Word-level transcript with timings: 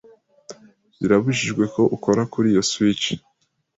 Birabujijwe 0.99 1.63
ko 1.73 1.81
ukora 1.95 2.21
kuri 2.33 2.47
iyo 2.53 2.63
switch. 2.71 3.05